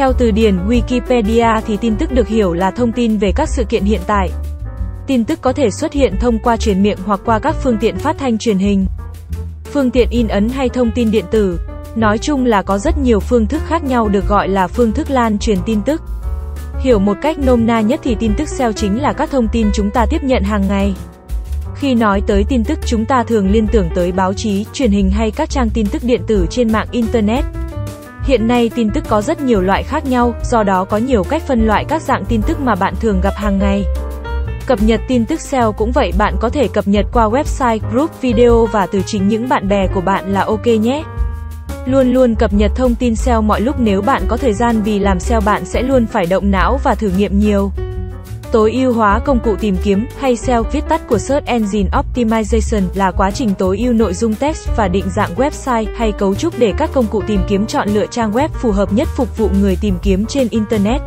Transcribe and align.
Theo 0.00 0.12
từ 0.12 0.30
điển 0.30 0.58
Wikipedia 0.68 1.60
thì 1.66 1.76
tin 1.76 1.96
tức 1.96 2.12
được 2.12 2.28
hiểu 2.28 2.52
là 2.52 2.70
thông 2.70 2.92
tin 2.92 3.18
về 3.18 3.32
các 3.32 3.48
sự 3.48 3.64
kiện 3.64 3.84
hiện 3.84 4.00
tại. 4.06 4.30
Tin 5.06 5.24
tức 5.24 5.38
có 5.42 5.52
thể 5.52 5.70
xuất 5.70 5.92
hiện 5.92 6.16
thông 6.20 6.38
qua 6.38 6.56
truyền 6.56 6.82
miệng 6.82 6.98
hoặc 7.04 7.20
qua 7.24 7.38
các 7.38 7.56
phương 7.62 7.76
tiện 7.80 7.98
phát 7.98 8.18
thanh 8.18 8.38
truyền 8.38 8.58
hình, 8.58 8.86
phương 9.64 9.90
tiện 9.90 10.08
in 10.10 10.28
ấn 10.28 10.48
hay 10.48 10.68
thông 10.68 10.90
tin 10.90 11.10
điện 11.10 11.24
tử. 11.30 11.60
Nói 11.96 12.18
chung 12.18 12.44
là 12.44 12.62
có 12.62 12.78
rất 12.78 12.98
nhiều 12.98 13.20
phương 13.20 13.46
thức 13.46 13.62
khác 13.66 13.84
nhau 13.84 14.08
được 14.08 14.28
gọi 14.28 14.48
là 14.48 14.66
phương 14.66 14.92
thức 14.92 15.10
lan 15.10 15.38
truyền 15.38 15.58
tin 15.66 15.82
tức. 15.82 16.02
Hiểu 16.80 16.98
một 16.98 17.16
cách 17.22 17.38
nôm 17.38 17.66
na 17.66 17.80
nhất 17.80 18.00
thì 18.02 18.14
tin 18.14 18.32
tức 18.36 18.48
SEO 18.48 18.72
chính 18.72 19.02
là 19.02 19.12
các 19.12 19.30
thông 19.30 19.48
tin 19.48 19.66
chúng 19.74 19.90
ta 19.90 20.06
tiếp 20.10 20.22
nhận 20.22 20.42
hàng 20.42 20.68
ngày. 20.68 20.94
Khi 21.74 21.94
nói 21.94 22.22
tới 22.26 22.44
tin 22.48 22.64
tức 22.64 22.78
chúng 22.86 23.04
ta 23.04 23.22
thường 23.22 23.50
liên 23.50 23.66
tưởng 23.66 23.88
tới 23.94 24.12
báo 24.12 24.34
chí, 24.34 24.66
truyền 24.72 24.90
hình 24.90 25.10
hay 25.10 25.30
các 25.30 25.50
trang 25.50 25.70
tin 25.70 25.86
tức 25.86 26.04
điện 26.04 26.20
tử 26.26 26.46
trên 26.50 26.72
mạng 26.72 26.86
Internet. 26.90 27.44
Hiện 28.30 28.48
nay 28.48 28.70
tin 28.74 28.90
tức 28.90 29.04
có 29.08 29.22
rất 29.22 29.40
nhiều 29.40 29.60
loại 29.60 29.82
khác 29.82 30.06
nhau, 30.06 30.34
do 30.44 30.62
đó 30.62 30.84
có 30.84 30.96
nhiều 30.96 31.24
cách 31.24 31.42
phân 31.46 31.66
loại 31.66 31.84
các 31.84 32.02
dạng 32.02 32.24
tin 32.24 32.42
tức 32.42 32.60
mà 32.60 32.74
bạn 32.74 32.94
thường 33.00 33.20
gặp 33.20 33.34
hàng 33.36 33.58
ngày. 33.58 33.84
Cập 34.66 34.82
nhật 34.82 35.00
tin 35.08 35.24
tức 35.24 35.40
SEO 35.40 35.72
cũng 35.72 35.92
vậy 35.92 36.12
bạn 36.18 36.36
có 36.40 36.48
thể 36.48 36.68
cập 36.68 36.88
nhật 36.88 37.06
qua 37.12 37.28
website, 37.28 37.78
group, 37.92 38.20
video 38.20 38.66
và 38.66 38.86
từ 38.86 39.02
chính 39.06 39.28
những 39.28 39.48
bạn 39.48 39.68
bè 39.68 39.86
của 39.94 40.00
bạn 40.00 40.32
là 40.32 40.40
ok 40.40 40.66
nhé. 40.66 41.02
Luôn 41.86 42.12
luôn 42.12 42.34
cập 42.34 42.52
nhật 42.52 42.70
thông 42.76 42.94
tin 42.94 43.16
SEO 43.16 43.42
mọi 43.42 43.60
lúc 43.60 43.76
nếu 43.78 44.02
bạn 44.02 44.22
có 44.28 44.36
thời 44.36 44.52
gian 44.52 44.82
vì 44.82 44.98
làm 44.98 45.20
SEO 45.20 45.40
bạn 45.40 45.64
sẽ 45.64 45.82
luôn 45.82 46.06
phải 46.06 46.26
động 46.26 46.50
não 46.50 46.80
và 46.84 46.94
thử 46.94 47.10
nghiệm 47.16 47.38
nhiều. 47.38 47.72
Tối 48.52 48.72
ưu 48.72 48.92
hóa 48.92 49.18
công 49.18 49.40
cụ 49.40 49.56
tìm 49.60 49.76
kiếm 49.82 50.06
hay 50.18 50.36
SEO 50.36 50.62
viết 50.62 50.84
tắt 50.88 51.08
của 51.08 51.18
Search 51.18 51.46
Engine 51.46 51.88
Optimization 51.90 52.82
là 52.94 53.10
quá 53.10 53.30
trình 53.30 53.50
tối 53.58 53.78
ưu 53.78 53.92
nội 53.92 54.14
dung 54.14 54.34
text 54.34 54.68
và 54.76 54.88
định 54.88 55.04
dạng 55.10 55.34
website 55.36 55.86
hay 55.96 56.12
cấu 56.12 56.34
trúc 56.34 56.58
để 56.58 56.72
các 56.78 56.90
công 56.92 57.06
cụ 57.06 57.22
tìm 57.26 57.40
kiếm 57.48 57.66
chọn 57.66 57.88
lựa 57.88 58.06
trang 58.06 58.32
web 58.32 58.48
phù 58.48 58.70
hợp 58.70 58.92
nhất 58.92 59.08
phục 59.16 59.38
vụ 59.38 59.48
người 59.60 59.76
tìm 59.80 59.94
kiếm 60.02 60.26
trên 60.26 60.48
internet. 60.50 61.00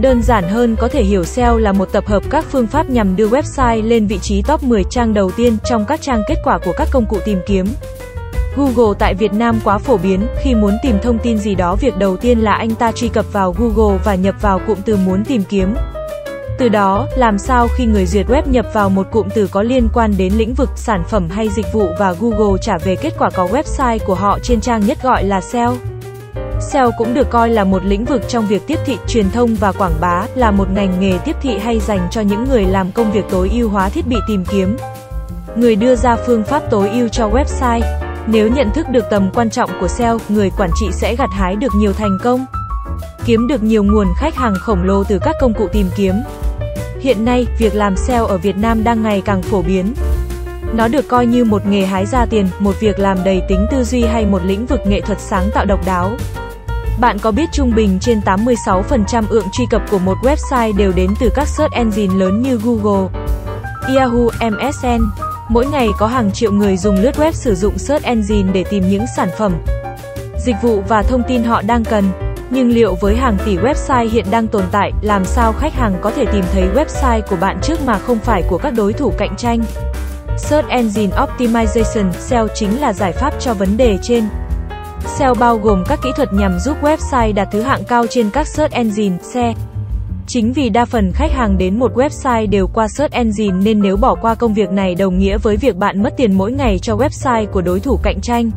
Đơn 0.00 0.22
giản 0.22 0.44
hơn 0.44 0.76
có 0.76 0.88
thể 0.88 1.02
hiểu 1.02 1.24
SEO 1.24 1.58
là 1.58 1.72
một 1.72 1.92
tập 1.92 2.06
hợp 2.06 2.22
các 2.30 2.44
phương 2.50 2.66
pháp 2.66 2.90
nhằm 2.90 3.16
đưa 3.16 3.28
website 3.28 3.88
lên 3.88 4.06
vị 4.06 4.18
trí 4.18 4.42
top 4.42 4.62
10 4.62 4.84
trang 4.90 5.14
đầu 5.14 5.30
tiên 5.30 5.56
trong 5.64 5.84
các 5.84 6.02
trang 6.02 6.22
kết 6.28 6.36
quả 6.44 6.58
của 6.58 6.72
các 6.76 6.88
công 6.90 7.06
cụ 7.06 7.18
tìm 7.24 7.38
kiếm. 7.46 7.66
Google 8.56 8.96
tại 8.98 9.14
Việt 9.14 9.32
Nam 9.32 9.58
quá 9.64 9.78
phổ 9.78 9.96
biến, 9.96 10.26
khi 10.42 10.54
muốn 10.54 10.72
tìm 10.82 10.98
thông 11.02 11.18
tin 11.18 11.38
gì 11.38 11.54
đó 11.54 11.76
việc 11.76 11.96
đầu 11.98 12.16
tiên 12.16 12.38
là 12.38 12.52
anh 12.52 12.74
ta 12.74 12.92
truy 12.92 13.08
cập 13.08 13.32
vào 13.32 13.54
Google 13.58 13.98
và 14.04 14.14
nhập 14.14 14.34
vào 14.40 14.60
cụm 14.66 14.78
từ 14.84 14.96
muốn 14.96 15.24
tìm 15.24 15.42
kiếm. 15.48 15.74
Từ 16.58 16.68
đó, 16.68 17.06
làm 17.16 17.38
sao 17.38 17.68
khi 17.68 17.86
người 17.86 18.06
duyệt 18.06 18.26
web 18.26 18.42
nhập 18.46 18.66
vào 18.72 18.90
một 18.90 19.06
cụm 19.10 19.28
từ 19.34 19.46
có 19.46 19.62
liên 19.62 19.88
quan 19.94 20.14
đến 20.18 20.32
lĩnh 20.36 20.54
vực, 20.54 20.70
sản 20.76 21.04
phẩm 21.08 21.28
hay 21.30 21.48
dịch 21.48 21.66
vụ 21.72 21.88
và 21.98 22.14
Google 22.20 22.58
trả 22.62 22.78
về 22.78 22.96
kết 22.96 23.14
quả 23.18 23.30
có 23.30 23.46
website 23.46 23.98
của 24.06 24.14
họ 24.14 24.38
trên 24.42 24.60
trang 24.60 24.86
nhất 24.86 24.98
gọi 25.02 25.24
là 25.24 25.40
SEO. 25.40 25.74
SEO 26.60 26.90
cũng 26.98 27.14
được 27.14 27.30
coi 27.30 27.50
là 27.50 27.64
một 27.64 27.84
lĩnh 27.84 28.04
vực 28.04 28.22
trong 28.28 28.46
việc 28.46 28.66
tiếp 28.66 28.78
thị, 28.86 28.98
truyền 29.06 29.30
thông 29.30 29.54
và 29.54 29.72
quảng 29.72 30.00
bá, 30.00 30.26
là 30.34 30.50
một 30.50 30.70
ngành 30.70 31.00
nghề 31.00 31.18
tiếp 31.24 31.36
thị 31.42 31.58
hay 31.58 31.80
dành 31.80 32.08
cho 32.10 32.20
những 32.20 32.44
người 32.44 32.64
làm 32.64 32.92
công 32.92 33.12
việc 33.12 33.24
tối 33.30 33.50
ưu 33.52 33.68
hóa 33.68 33.88
thiết 33.88 34.06
bị 34.06 34.16
tìm 34.28 34.44
kiếm. 34.44 34.76
Người 35.56 35.76
đưa 35.76 35.96
ra 35.96 36.16
phương 36.26 36.44
pháp 36.44 36.62
tối 36.70 36.88
ưu 36.88 37.08
cho 37.08 37.28
website. 37.28 37.82
Nếu 38.26 38.48
nhận 38.48 38.70
thức 38.74 38.86
được 38.88 39.04
tầm 39.10 39.30
quan 39.34 39.50
trọng 39.50 39.70
của 39.80 39.88
SEO, 39.88 40.18
người 40.28 40.50
quản 40.58 40.70
trị 40.80 40.86
sẽ 40.92 41.16
gặt 41.16 41.30
hái 41.32 41.56
được 41.56 41.72
nhiều 41.78 41.92
thành 41.92 42.18
công. 42.22 42.46
Kiếm 43.24 43.46
được 43.46 43.62
nhiều 43.62 43.84
nguồn 43.84 44.06
khách 44.16 44.34
hàng 44.34 44.54
khổng 44.60 44.82
lồ 44.82 45.04
từ 45.04 45.18
các 45.18 45.34
công 45.40 45.54
cụ 45.54 45.68
tìm 45.72 45.86
kiếm. 45.96 46.14
Hiện 47.06 47.24
nay, 47.24 47.46
việc 47.58 47.74
làm 47.74 47.96
SEO 47.96 48.26
ở 48.26 48.38
Việt 48.38 48.56
Nam 48.56 48.84
đang 48.84 49.02
ngày 49.02 49.22
càng 49.24 49.42
phổ 49.42 49.62
biến. 49.62 49.94
Nó 50.74 50.88
được 50.88 51.08
coi 51.08 51.26
như 51.26 51.44
một 51.44 51.66
nghề 51.66 51.86
hái 51.86 52.06
ra 52.06 52.26
tiền, 52.26 52.48
một 52.58 52.80
việc 52.80 52.98
làm 52.98 53.24
đầy 53.24 53.42
tính 53.48 53.66
tư 53.70 53.84
duy 53.84 54.02
hay 54.02 54.26
một 54.26 54.42
lĩnh 54.44 54.66
vực 54.66 54.80
nghệ 54.86 55.00
thuật 55.00 55.20
sáng 55.20 55.50
tạo 55.54 55.64
độc 55.64 55.86
đáo. 55.86 56.10
Bạn 57.00 57.18
có 57.18 57.30
biết 57.30 57.48
trung 57.52 57.72
bình 57.76 57.98
trên 58.00 58.20
86% 58.20 59.24
ượng 59.28 59.46
truy 59.52 59.64
cập 59.70 59.82
của 59.90 59.98
một 59.98 60.18
website 60.22 60.76
đều 60.76 60.92
đến 60.92 61.10
từ 61.20 61.30
các 61.34 61.48
search 61.48 61.72
engine 61.72 62.14
lớn 62.14 62.42
như 62.42 62.60
Google, 62.64 63.08
Yahoo, 63.96 64.50
MSN. 64.50 65.04
Mỗi 65.48 65.66
ngày 65.66 65.88
có 65.98 66.06
hàng 66.06 66.32
triệu 66.32 66.52
người 66.52 66.76
dùng 66.76 66.96
lướt 66.96 67.16
web 67.16 67.32
sử 67.32 67.54
dụng 67.54 67.78
search 67.78 68.04
engine 68.04 68.52
để 68.52 68.64
tìm 68.70 68.88
những 68.90 69.04
sản 69.16 69.28
phẩm, 69.38 69.52
dịch 70.46 70.56
vụ 70.62 70.82
và 70.88 71.02
thông 71.02 71.22
tin 71.28 71.44
họ 71.44 71.62
đang 71.62 71.84
cần. 71.84 72.25
Nhưng 72.50 72.68
liệu 72.68 72.94
với 72.94 73.16
hàng 73.16 73.36
tỷ 73.44 73.56
website 73.56 74.08
hiện 74.08 74.24
đang 74.30 74.46
tồn 74.46 74.64
tại, 74.72 74.92
làm 75.02 75.24
sao 75.24 75.52
khách 75.52 75.74
hàng 75.74 75.94
có 76.00 76.10
thể 76.10 76.24
tìm 76.32 76.44
thấy 76.52 76.64
website 76.74 77.20
của 77.30 77.36
bạn 77.40 77.58
trước 77.62 77.80
mà 77.86 77.98
không 77.98 78.18
phải 78.18 78.42
của 78.48 78.58
các 78.58 78.72
đối 78.76 78.92
thủ 78.92 79.12
cạnh 79.18 79.36
tranh? 79.36 79.60
Search 80.38 80.68
Engine 80.68 81.16
Optimization, 81.16 82.12
SEO 82.12 82.48
chính 82.54 82.80
là 82.80 82.92
giải 82.92 83.12
pháp 83.12 83.34
cho 83.40 83.54
vấn 83.54 83.76
đề 83.76 83.98
trên. 84.02 84.24
SEO 85.06 85.34
bao 85.34 85.58
gồm 85.58 85.84
các 85.88 85.98
kỹ 86.02 86.10
thuật 86.16 86.32
nhằm 86.32 86.58
giúp 86.58 86.76
website 86.82 87.34
đạt 87.34 87.48
thứ 87.52 87.62
hạng 87.62 87.84
cao 87.84 88.06
trên 88.06 88.30
các 88.30 88.46
search 88.46 88.74
engine, 88.74 89.16
SE. 89.22 89.54
Chính 90.26 90.52
vì 90.52 90.68
đa 90.68 90.84
phần 90.84 91.12
khách 91.12 91.32
hàng 91.32 91.58
đến 91.58 91.78
một 91.78 91.92
website 91.94 92.50
đều 92.50 92.66
qua 92.66 92.88
search 92.88 93.12
engine 93.12 93.56
nên 93.62 93.82
nếu 93.82 93.96
bỏ 93.96 94.14
qua 94.14 94.34
công 94.34 94.54
việc 94.54 94.70
này 94.70 94.94
đồng 94.94 95.18
nghĩa 95.18 95.38
với 95.38 95.56
việc 95.56 95.76
bạn 95.76 96.02
mất 96.02 96.16
tiền 96.16 96.32
mỗi 96.32 96.52
ngày 96.52 96.78
cho 96.78 96.96
website 96.96 97.46
của 97.46 97.62
đối 97.62 97.80
thủ 97.80 98.00
cạnh 98.02 98.20
tranh. 98.20 98.50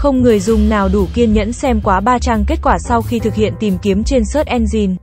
Không 0.00 0.22
người 0.22 0.40
dùng 0.40 0.68
nào 0.68 0.88
đủ 0.92 1.06
kiên 1.14 1.32
nhẫn 1.32 1.52
xem 1.52 1.80
quá 1.80 2.00
3 2.00 2.18
trang 2.18 2.44
kết 2.46 2.58
quả 2.62 2.78
sau 2.78 3.02
khi 3.02 3.18
thực 3.18 3.34
hiện 3.34 3.52
tìm 3.60 3.78
kiếm 3.82 4.04
trên 4.04 4.24
search 4.24 4.48
engine. 4.48 4.94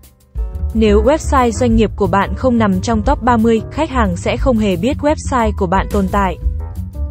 Nếu 0.73 1.03
website 1.03 1.51
doanh 1.51 1.75
nghiệp 1.75 1.91
của 1.95 2.07
bạn 2.07 2.33
không 2.35 2.57
nằm 2.57 2.81
trong 2.81 3.01
top 3.01 3.21
30, 3.21 3.61
khách 3.71 3.89
hàng 3.89 4.17
sẽ 4.17 4.37
không 4.37 4.57
hề 4.57 4.75
biết 4.75 4.97
website 5.01 5.51
của 5.57 5.65
bạn 5.65 5.87
tồn 5.91 6.07
tại. 6.11 6.37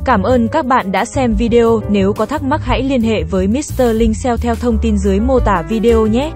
Cảm 0.05 0.23
ơn 0.23 0.49
các 0.49 0.67
bạn 0.67 0.93
đã 0.93 1.05
xem 1.05 1.35
video, 1.35 1.81
nếu 1.89 2.13
có 2.13 2.27
thắc 2.27 2.43
mắc 2.43 2.61
hãy 2.65 2.83
liên 2.83 3.03
hệ 3.03 3.23
với 3.23 3.49
Mr. 3.49 3.83
Linh 3.93 4.13
theo 4.41 4.55
thông 4.55 4.79
tin 4.79 4.99
dưới 4.99 5.21
mô 5.21 5.41
tả 5.41 5.63
video 5.69 6.07
nhé. 6.07 6.33